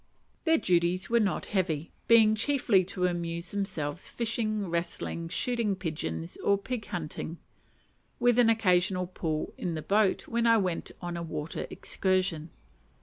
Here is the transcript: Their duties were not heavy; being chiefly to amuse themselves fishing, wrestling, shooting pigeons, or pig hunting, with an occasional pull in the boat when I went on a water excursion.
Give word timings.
Their 0.45 0.57
duties 0.57 1.11
were 1.11 1.19
not 1.19 1.45
heavy; 1.45 1.91
being 2.07 2.33
chiefly 2.33 2.83
to 2.85 3.05
amuse 3.05 3.51
themselves 3.51 4.09
fishing, 4.09 4.67
wrestling, 4.67 5.29
shooting 5.29 5.75
pigeons, 5.75 6.37
or 6.37 6.57
pig 6.57 6.87
hunting, 6.87 7.37
with 8.19 8.39
an 8.39 8.49
occasional 8.49 9.05
pull 9.05 9.53
in 9.59 9.75
the 9.75 9.83
boat 9.83 10.27
when 10.27 10.47
I 10.47 10.57
went 10.57 10.89
on 11.03 11.15
a 11.17 11.21
water 11.21 11.67
excursion. 11.69 12.49